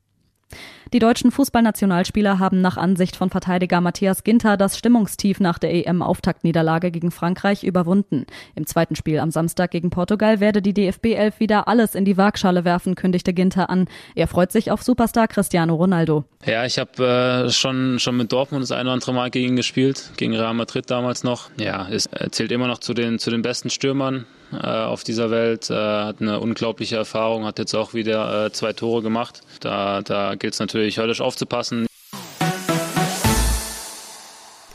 Die 0.93 0.99
deutschen 0.99 1.31
Fußballnationalspieler 1.31 2.37
haben 2.37 2.61
nach 2.61 2.77
Ansicht 2.77 3.15
von 3.15 3.31
Verteidiger 3.31 3.81
Matthias 3.81 4.23
Ginter 4.23 4.57
das 4.57 4.77
Stimmungstief 4.77 5.39
nach 5.39 5.57
der 5.57 5.73
EM-Auftaktniederlage 5.73 6.91
gegen 6.91 7.09
Frankreich 7.09 7.63
überwunden. 7.63 8.27
Im 8.55 8.67
zweiten 8.67 8.95
Spiel 8.95 9.19
am 9.19 9.31
Samstag 9.31 9.71
gegen 9.71 9.89
Portugal 9.89 10.39
werde 10.39 10.61
die 10.61 10.73
DFB 10.73 11.15
11 11.15 11.39
wieder 11.39 11.67
alles 11.67 11.95
in 11.95 12.05
die 12.05 12.15
Waagschale 12.17 12.63
werfen, 12.63 12.93
kündigte 12.93 13.33
Ginter 13.33 13.71
an. 13.71 13.87
Er 14.13 14.27
freut 14.27 14.51
sich 14.51 14.69
auf 14.69 14.83
Superstar 14.83 15.27
Cristiano 15.27 15.73
Ronaldo. 15.73 16.25
Ja, 16.45 16.65
ich 16.65 16.77
habe 16.77 17.47
äh, 17.47 17.49
schon, 17.49 17.97
schon 17.99 18.15
mit 18.17 18.31
Dortmund 18.31 18.61
das 18.61 18.71
eine 18.71 18.83
oder 18.83 18.93
andere 18.93 19.13
Mal 19.13 19.31
gegen 19.31 19.49
ihn 19.49 19.55
gespielt, 19.55 20.11
gegen 20.17 20.35
Real 20.35 20.53
Madrid 20.53 20.91
damals 20.91 21.23
noch. 21.23 21.49
Ja, 21.57 21.87
es 21.89 22.07
zählt 22.29 22.51
immer 22.51 22.67
noch 22.67 22.77
zu 22.77 22.93
den, 22.93 23.17
zu 23.17 23.31
den 23.31 23.41
besten 23.41 23.71
Stürmern 23.71 24.25
äh, 24.53 24.67
auf 24.67 25.03
dieser 25.03 25.31
Welt, 25.31 25.69
äh, 25.69 25.73
hat 25.73 26.21
eine 26.21 26.39
unglaubliche 26.39 26.95
Erfahrung, 26.95 27.45
hat 27.45 27.59
jetzt 27.59 27.73
auch 27.73 27.93
wieder 27.93 28.45
äh, 28.45 28.51
zwei 28.51 28.73
Tore 28.73 29.01
gemacht. 29.01 29.41
Da, 29.59 30.01
da 30.01 30.35
gilt 30.35 30.53
es 30.53 30.59
natürlich 30.59 30.97
höllisch 30.97 31.21
aufzupassen. 31.21 31.87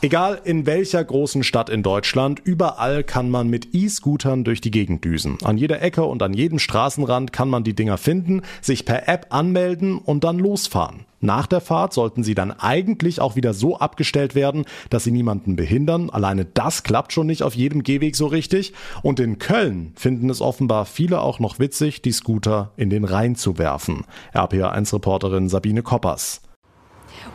Egal 0.01 0.39
in 0.45 0.65
welcher 0.65 1.03
großen 1.03 1.43
Stadt 1.43 1.69
in 1.69 1.83
Deutschland, 1.83 2.39
überall 2.41 3.03
kann 3.03 3.29
man 3.29 3.49
mit 3.49 3.75
E-Scootern 3.75 4.45
durch 4.45 4.61
die 4.61 4.71
Gegend 4.71 5.03
düsen. 5.03 5.37
An 5.43 5.57
jeder 5.57 5.81
Ecke 5.81 6.05
und 6.05 6.23
an 6.23 6.31
jedem 6.31 6.57
Straßenrand 6.57 7.33
kann 7.33 7.49
man 7.49 7.65
die 7.65 7.75
Dinger 7.75 7.97
finden, 7.97 8.43
sich 8.61 8.85
per 8.85 9.09
App 9.09 9.27
anmelden 9.31 9.97
und 9.97 10.23
dann 10.23 10.39
losfahren. 10.39 11.05
Nach 11.19 11.47
der 11.47 11.59
Fahrt 11.59 11.91
sollten 11.91 12.23
sie 12.23 12.33
dann 12.33 12.51
eigentlich 12.51 13.19
auch 13.19 13.35
wieder 13.35 13.53
so 13.53 13.77
abgestellt 13.77 14.35
werden, 14.35 14.63
dass 14.89 15.03
sie 15.03 15.11
niemanden 15.11 15.57
behindern. 15.57 16.09
Alleine 16.09 16.45
das 16.45 16.83
klappt 16.83 17.11
schon 17.11 17.27
nicht 17.27 17.43
auf 17.43 17.55
jedem 17.55 17.83
Gehweg 17.83 18.15
so 18.15 18.27
richtig. 18.27 18.71
Und 19.01 19.19
in 19.19 19.37
Köln 19.37 19.91
finden 19.97 20.29
es 20.29 20.39
offenbar 20.39 20.85
viele 20.85 21.19
auch 21.19 21.39
noch 21.39 21.59
witzig, 21.59 22.01
die 22.01 22.13
Scooter 22.13 22.71
in 22.77 22.89
den 22.89 23.03
Rhein 23.03 23.35
zu 23.35 23.57
werfen. 23.57 24.05
RPA1-Reporterin 24.33 25.49
Sabine 25.49 25.83
Koppers. 25.83 26.39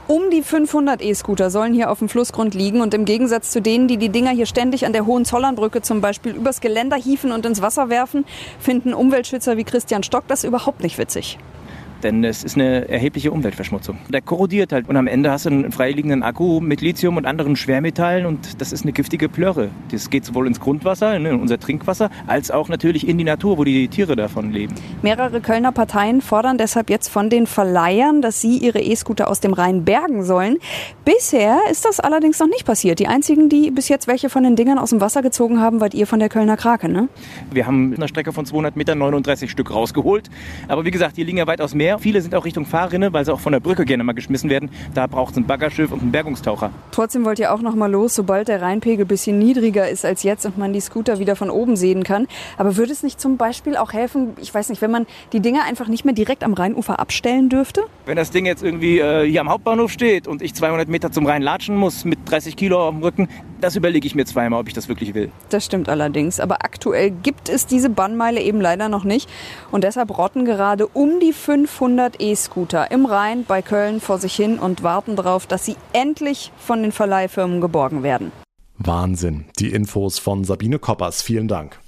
Um 0.07 0.29
die 0.31 0.43
500 0.43 1.01
E-Scooter 1.01 1.49
sollen 1.49 1.73
hier 1.73 1.91
auf 1.91 1.99
dem 1.99 2.11
Flussgrund 2.11 2.55
liegen. 2.55 2.83
Und 2.83 2.93
im 2.93 3.07
Gegensatz 3.07 3.51
zu 3.51 3.63
denen, 3.63 3.89
die 3.89 3.97
die 3.97 4.11
Dinger 4.11 4.33
hier 4.33 4.45
ständig 4.45 4.85
an 4.85 4.93
der 4.93 5.07
Hohenzollernbrücke 5.07 5.81
zum 5.81 6.03
Beispiel 6.03 6.35
übers 6.35 6.61
Geländer 6.61 6.97
hieven 6.97 7.33
und 7.33 7.47
ins 7.47 7.63
Wasser 7.63 7.89
werfen, 7.89 8.27
finden 8.59 8.93
Umweltschützer 8.93 9.57
wie 9.57 9.65
Christian 9.65 10.03
Stock 10.03 10.25
das 10.29 10.45
überhaupt 10.45 10.83
nicht 10.83 10.99
witzig 10.99 11.39
denn 12.03 12.25
es 12.25 12.45
ist 12.45 12.57
eine 12.57 12.89
erhebliche 12.89 13.31
Umweltverschmutzung. 13.31 13.99
Der 14.09 14.21
korrodiert 14.21 14.73
halt 14.73 14.89
und 14.89 14.97
am 14.97 15.07
Ende 15.07 15.31
hast 15.31 15.47
du 15.47 15.51
einen 15.51 15.73
freiliegenden 15.73 16.23
Akku 16.23 16.61
mit 16.61 16.81
Lithium 16.81 17.17
und 17.17 17.27
anderen 17.27 17.57
Schwermetallen 17.57 18.27
und 18.27 18.61
das 18.61 18.73
ist 18.73 18.83
eine 18.85 18.93
giftige 18.93 19.29
Plörre. 19.29 19.71
Das 19.91 20.11
geht 20.11 20.25
sowohl 20.25 20.47
ins 20.47 20.61
Grundwasser, 20.61 21.17
in 21.17 21.27
unser 21.27 21.59
Trinkwasser, 21.59 22.11
als 22.27 22.51
auch 22.51 22.69
natürlich 22.69 23.09
in 23.09 23.19
die 23.19 23.25
Natur, 23.25 23.59
wo 23.59 23.65
die 23.65 23.89
Tiere 23.89 24.17
davon 24.17 24.53
leben. 24.53 24.75
Mehrere 25.03 25.41
Kölner 25.41 25.73
Parteien 25.73 26.21
fordern 26.21 26.59
deshalb 26.59 26.91
jetzt 26.91 27.09
von 27.09 27.31
den 27.31 27.47
Verleihern, 27.47 28.23
dass 28.23 28.41
sie 28.41 28.59
ihre 28.59 28.81
E-Scooter 28.81 29.29
aus 29.29 29.41
dem 29.41 29.53
Rhein 29.53 29.85
bergen 29.85 30.25
sollen. 30.25 30.59
Bisher 31.05 31.59
ist 31.71 31.85
das 31.85 32.01
allerdings 32.01 32.39
noch 32.39 32.49
nicht 32.49 32.65
passiert. 32.65 32.99
Die 32.99 33.07
einzigen, 33.07 33.49
die 33.49 33.71
bis 33.71 33.89
jetzt 33.89 34.07
welche 34.07 34.29
von 34.29 34.43
den 34.43 34.57
Dingern 34.57 34.79
aus 34.79 34.91
dem 34.91 35.01
Wasser 35.01 35.23
gezogen 35.23 35.61
haben, 35.61 35.81
wart 35.81 35.95
ihr 35.95 36.07
von 36.07 36.19
der 36.19 36.29
Kölner 36.29 36.57
Krake, 36.57 36.89
ne? 36.89 37.09
Wir 37.51 37.67
haben 37.67 37.95
eine 37.95 38.09
Strecke 38.09 38.33
von 38.33 38.47
200 38.47 38.77
Metern 38.77 38.99
39 38.99 39.51
Stück 39.51 39.73
rausgeholt. 39.73 40.31
Aber 40.69 40.85
wie 40.85 40.91
gesagt, 40.91 41.17
die 41.17 41.25
liegen 41.25 41.39
ja 41.39 41.47
weitaus 41.47 41.75
mehr. 41.95 41.99
Viele 41.99 42.21
sind 42.21 42.35
auch 42.35 42.45
Richtung 42.45 42.67
Fahrrinne, 42.67 43.13
weil 43.13 43.25
sie 43.25 43.33
auch 43.33 43.41
von 43.41 43.53
der 43.53 43.61
Brücke 43.61 43.85
gerne 43.85 44.05
mal 44.05 44.13
geschmissen 44.13 44.51
werden. 44.51 44.71
Da 44.95 45.07
braucht 45.07 45.33
es 45.33 45.39
ein 45.39 45.47
Baggerschiff 45.47 45.93
und 45.93 46.03
einen 46.03 46.13
Bergungstaucher. 46.13 46.71
Trotzdem 46.91 47.25
wollt 47.25 47.39
ihr 47.39 47.53
auch 47.53 47.61
noch 47.61 47.75
mal 47.75 47.91
los, 47.91 48.15
sobald 48.15 48.49
der 48.49 48.63
Rheinpegel 48.63 49.05
ein 49.05 49.09
bisschen 49.09 49.39
niedriger 49.39 49.89
ist 49.89 50.05
als 50.05 50.23
jetzt 50.23 50.47
und 50.47 50.59
man 50.59 50.73
die 50.73 50.81
Scooter 50.81 51.19
wieder 51.19 51.37
von 51.37 51.51
oben 51.51 51.77
sehen 51.77 52.05
kann. 52.05 52.27
Aber 52.57 52.77
würde 52.77 52.93
es 52.93 53.03
nicht 53.03 53.21
zum 53.21 53.37
Beispiel 53.37 53.77
auch 53.77 53.93
helfen, 53.93 54.35
ich 54.41 54.53
weiß 54.53 54.69
nicht, 54.69 54.83
wenn 54.83 54.91
man 54.91 55.07
die 55.33 55.41
Dinger 55.41 55.65
einfach 55.65 55.89
nicht 55.89 56.05
mehr 56.05 56.15
direkt 56.15 56.45
am 56.45 56.55
Rheinufer 56.55 56.99
abstellen 56.99 57.49
dürfte? 57.49 57.83
Wenn 58.07 58.17
das 58.17 58.31
Ding 58.31 58.47
jetzt 58.47 58.63
irgendwie 58.63 58.99
äh, 58.99 59.29
hier 59.29 59.41
am 59.41 59.49
Hauptbahnhof 59.49 59.91
steht 59.91 60.27
und 60.27 60.43
ich 60.43 60.55
200 60.55 60.89
Meter 60.89 61.11
zum 61.11 61.27
Rhein 61.27 61.43
latschen 61.43 61.77
muss 61.77 62.05
mit 62.05 62.19
30 62.27 62.57
Kilo 62.57 62.89
auf 62.89 62.95
dem 62.95 63.03
Rücken, 63.03 63.29
das 63.65 63.77
überlege 63.77 64.07
ich 64.07 64.15
mir 64.15 64.25
zweimal, 64.27 64.61
ob 64.61 64.69
ich 64.69 64.75
das 64.75 64.89
wirklich 64.89 65.15
will. 65.15 65.31
Das 65.49 65.65
stimmt 65.65 65.89
allerdings. 65.89 66.41
Aber 66.41 66.65
aktuell 66.65 67.11
gibt 67.11 67.49
es 67.49 67.67
diese 67.67 67.91
Bannmeile 67.91 68.41
eben 68.41 68.61
leider 68.61 68.89
noch 68.89 69.05
nicht. 69.05 69.29
Und 69.71 69.85
deshalb 69.85 70.17
rotten 70.17 70.45
gerade 70.45 70.87
um 70.87 71.21
die 71.21 71.33
500 71.33 72.21
E-Scooter 72.21 72.91
im 72.91 73.07
Rhein 73.07 73.45
bei 73.45 73.63
Köln 73.63 74.01
vor 74.01 74.19
sich 74.19 74.35
hin 74.35 74.59
und 74.59 74.83
warten 74.83 75.17
darauf, 75.17 75.47
dass 75.47 75.65
sie 75.65 75.77
endlich 75.93 76.53
von 76.59 76.83
den 76.83 76.93
Verleihfirmen 76.93 77.61
geborgen 77.61 78.03
werden. 78.03 78.33
Wahnsinn. 78.77 79.47
Die 79.59 79.73
Infos 79.73 80.19
von 80.19 80.45
Sabine 80.45 80.79
Koppers. 80.79 81.23
Vielen 81.23 81.49
Dank. 81.49 81.81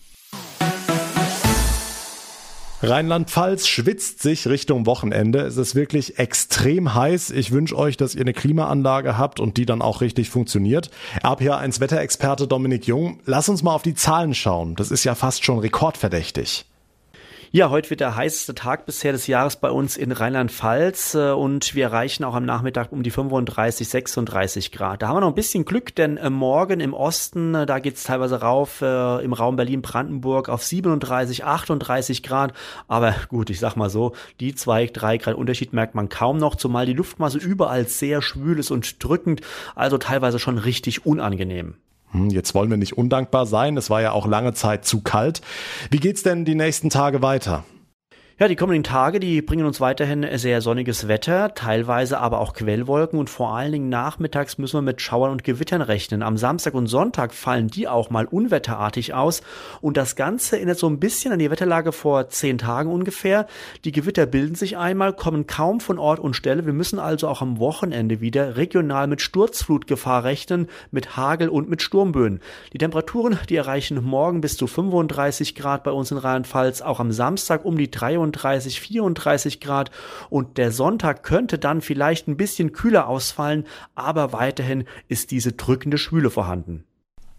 Rheinland-Pfalz 2.89 3.67
schwitzt 3.67 4.23
sich 4.23 4.47
Richtung 4.47 4.87
Wochenende. 4.87 5.41
Es 5.41 5.57
ist 5.57 5.75
wirklich 5.75 6.19
extrem 6.21 6.95
heiß. 6.95 7.31
Ich 7.31 7.51
wünsche 7.51 7.77
euch, 7.77 7.97
dass 7.97 8.15
ihr 8.15 8.21
eine 8.21 8.33
Klimaanlage 8.33 9.19
habt 9.19 9.41
und 9.41 9.57
die 9.57 9.67
dann 9.67 9.83
auch 9.83 10.01
richtig 10.01 10.31
funktioniert. 10.31 10.91
RPA1 11.23 11.81
Wetterexperte 11.81 12.47
Dominik 12.47 12.87
Jung, 12.87 13.19
lass 13.25 13.49
uns 13.49 13.65
mal 13.65 13.75
auf 13.75 13.83
die 13.83 13.95
Zahlen 13.95 14.35
schauen. 14.35 14.77
Das 14.77 14.93
ist 14.93 15.03
ja 15.03 15.17
fast 15.17 15.45
schon 15.45 15.59
rekordverdächtig. 15.59 16.67
Ja, 17.53 17.71
heute 17.71 17.91
wird 17.91 18.01
der 18.01 18.17
heißeste 18.17 18.57
Tag 18.57 18.87
bisher 18.87 19.13
des 19.13 19.29
Jahres 19.29 19.55
bei 19.55 19.71
uns 19.71 19.97
in 19.97 20.11
Rheinland-Pfalz 20.11 21.15
äh, 21.15 21.31
und 21.31 21.77
wir 21.77 21.85
erreichen 21.85 22.25
auch 22.25 22.35
am 22.35 22.45
Nachmittag 22.45 22.91
um 22.91 23.05
die 23.05 23.13
35, 23.13 23.89
36 23.89 24.73
Grad. 24.73 25.01
Da 25.01 25.09
haben 25.09 25.17
wir 25.17 25.21
noch 25.21 25.29
ein 25.29 25.37
bisschen 25.37 25.65
Glück, 25.65 25.95
denn 25.95 26.17
äh, 26.17 26.29
morgen 26.29 26.81
im 26.81 26.93
Osten, 26.93 27.55
äh, 27.55 27.65
da 27.65 27.79
geht's 27.79 28.03
teilweise 28.03 28.41
rauf, 28.41 28.83
im 28.83 29.33
Raum 29.33 29.57
Berlin-Brandenburg 29.57 30.49
auf 30.49 30.65
37, 30.65 31.45
38 31.45 32.23
Grad. 32.23 32.53
Aber 32.89 33.15
gut, 33.29 33.49
ich 33.51 33.61
sag 33.61 33.77
mal 33.77 33.91
so, 33.91 34.13
die 34.41 34.55
zwei, 34.55 34.87
drei 34.87 35.17
Grad 35.19 35.37
Unterschied 35.37 35.73
merkt 35.73 35.95
man 35.95 36.09
kaum 36.09 36.39
noch, 36.39 36.57
zumal 36.57 36.87
die 36.87 36.93
Luftmasse 36.95 37.39
überall 37.39 37.87
sehr 37.87 38.23
schwül 38.23 38.59
ist 38.59 38.71
und 38.71 39.03
drückend, 39.03 39.41
also 39.75 39.99
teilweise 39.99 40.39
schon 40.39 40.59
richtig 40.59 41.07
unangenehm. 41.07 41.77
Hm, 42.13 42.31
jetzt 42.31 42.55
wollen 42.55 42.71
wir 42.71 42.77
nicht 42.77 42.97
undankbar 42.97 43.47
sein, 43.47 43.77
es 43.77 43.91
war 43.91 44.01
ja 44.01 44.13
auch 44.13 44.27
lange 44.27 44.55
Zeit 44.55 44.85
zu 44.85 45.01
kalt. 45.01 45.41
Wie 45.91 45.99
geht's 45.99 46.23
denn 46.23 46.45
die 46.45 46.55
nächsten 46.55 46.91
Tage 46.91 47.23
weiter? 47.23 47.65
Ja, 48.39 48.49
die 48.49 48.57
kommenden 48.57 48.85
Tage, 48.85 49.19
die 49.19 49.41
bringen 49.41 49.65
uns 49.65 49.81
weiterhin 49.81 50.27
sehr 50.37 50.61
sonniges 50.61 51.09
Wetter, 51.09 51.55
teilweise 51.55 52.19
aber 52.19 52.39
auch 52.39 52.53
Quellwolken 52.53 53.19
und 53.19 53.31
vor 53.31 53.57
allen 53.57 53.73
Dingen 53.73 53.89
nachmittags 53.89 54.59
müssen 54.59 54.77
wir 54.77 54.83
mit 54.83 55.01
Schauern 55.01 55.31
und 55.31 55.43
Gewittern 55.43 55.81
rechnen. 55.81 56.23
Am 56.23 56.37
Samstag 56.37 56.75
und 56.75 56.87
Sonntag 56.87 57.33
fallen 57.33 57.69
die 57.69 57.89
auch 57.89 58.11
mal 58.11 58.27
unwetterartig 58.27 59.15
aus 59.15 59.41
und 59.81 59.97
das 59.97 60.17
Ganze 60.17 60.57
erinnert 60.57 60.79
so 60.79 60.87
ein 60.87 61.01
bisschen 61.01 61.33
an 61.33 61.39
die 61.39 61.51
Wetterlage 61.51 61.93
vor 61.93 62.29
zehn 62.29 62.59
Tagen 62.59 62.93
ungefähr. 62.93 63.47
Die 63.87 63.93
Gewitter 63.93 64.27
bilden 64.27 64.55
sich 64.55 64.77
einmal, 64.77 65.15
kommen 65.15 65.47
kaum 65.47 65.81
von 65.81 65.99
Ort 65.99 66.21
und 66.21 66.37
Stelle. 66.37 66.67
Wir 66.67 66.75
müssen 66.75 66.99
also 66.99 67.29
auch 67.29 67.41
am 67.41 67.59
Wochenende 67.59 68.21
wieder 68.21 68.59
regional 68.59 69.07
mit 69.07 69.23
Sturzflutgefahr 69.23 70.25
rechnen, 70.25 70.69
mit 70.91 71.17
Hagel 71.17 71.49
und 71.49 71.71
mit 71.71 71.81
Sturmböen. 71.81 72.41
Die 72.75 72.79
Temperaturen, 72.79 73.39
die 73.49 73.57
erreichen 73.57 74.05
morgen 74.05 74.43
bis 74.43 74.59
zu 74.59 74.67
35 74.67 75.55
Grad 75.55 75.85
bei 75.85 75.91
uns 75.91 76.11
in 76.11 76.19
Rheinland-Pfalz, 76.19 76.83
auch 76.83 77.01
am 77.01 77.13
Samstag 77.13 77.65
um 77.65 77.79
die 77.79 77.91
23 77.91 78.26
33, 78.33 78.81
34 78.81 79.61
Grad 79.61 79.91
und 80.31 80.57
der 80.57 80.73
Sonntag 80.73 81.23
könnte 81.23 81.59
dann 81.59 81.83
vielleicht 81.83 82.29
ein 82.29 82.37
bisschen 82.37 82.73
kühler 82.73 83.07
ausfallen, 83.09 83.65
aber 83.95 84.33
weiterhin 84.33 84.85
ist 85.09 85.31
diese 85.31 85.53
drückende 85.53 85.99
Schwüle 85.99 86.31
vorhanden. 86.31 86.86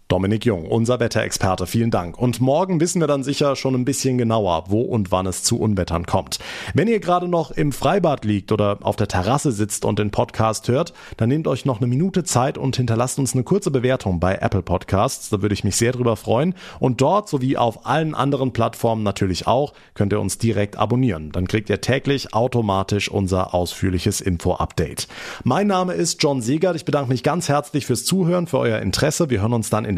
Dominik 0.08 0.46
Jung, 0.46 0.64
unser 0.64 1.00
Wetterexperte, 1.00 1.66
vielen 1.66 1.90
Dank. 1.90 2.18
Und 2.18 2.40
morgen 2.40 2.80
wissen 2.80 2.98
wir 2.98 3.06
dann 3.06 3.22
sicher 3.22 3.56
schon 3.56 3.74
ein 3.74 3.84
bisschen 3.84 4.16
genauer, 4.16 4.64
wo 4.68 4.80
und 4.80 5.12
wann 5.12 5.26
es 5.26 5.42
zu 5.42 5.60
Unwettern 5.60 6.06
kommt. 6.06 6.38
Wenn 6.72 6.88
ihr 6.88 6.98
gerade 6.98 7.28
noch 7.28 7.50
im 7.50 7.72
Freibad 7.72 8.24
liegt 8.24 8.50
oder 8.50 8.78
auf 8.80 8.96
der 8.96 9.06
Terrasse 9.06 9.52
sitzt 9.52 9.84
und 9.84 9.98
den 9.98 10.10
Podcast 10.10 10.66
hört, 10.68 10.94
dann 11.18 11.28
nehmt 11.28 11.46
euch 11.46 11.66
noch 11.66 11.76
eine 11.76 11.88
Minute 11.88 12.24
Zeit 12.24 12.56
und 12.56 12.74
hinterlasst 12.74 13.18
uns 13.18 13.34
eine 13.34 13.42
kurze 13.42 13.70
Bewertung 13.70 14.18
bei 14.18 14.36
Apple 14.36 14.62
Podcasts. 14.62 15.28
Da 15.28 15.42
würde 15.42 15.52
ich 15.52 15.62
mich 15.62 15.76
sehr 15.76 15.92
drüber 15.92 16.16
freuen. 16.16 16.54
Und 16.80 17.02
dort 17.02 17.28
sowie 17.28 17.58
auf 17.58 17.84
allen 17.84 18.14
anderen 18.14 18.54
Plattformen 18.54 19.02
natürlich 19.02 19.46
auch 19.46 19.74
könnt 19.92 20.14
ihr 20.14 20.20
uns 20.20 20.38
direkt 20.38 20.78
abonnieren. 20.78 21.32
Dann 21.32 21.46
kriegt 21.46 21.68
ihr 21.68 21.82
täglich 21.82 22.32
automatisch 22.32 23.10
unser 23.10 23.52
ausführliches 23.52 24.22
Info-Update. 24.22 25.06
Mein 25.44 25.66
Name 25.66 25.92
ist 25.92 26.22
John 26.22 26.40
Segert. 26.40 26.76
Ich 26.76 26.86
bedanke 26.86 27.10
mich 27.10 27.22
ganz 27.22 27.50
herzlich 27.50 27.84
fürs 27.84 28.06
Zuhören, 28.06 28.46
für 28.46 28.58
euer 28.58 28.78
Interesse. 28.78 29.28
Wir 29.28 29.42
hören 29.42 29.52
uns 29.52 29.68
dann 29.68 29.84
in 29.84 29.97